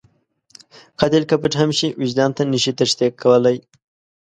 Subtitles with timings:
[0.99, 3.57] قاتل که پټ هم شي، وجدان ته نشي تېښته کولی